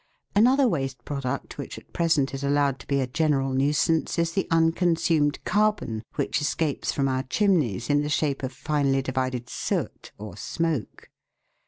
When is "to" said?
2.79-2.87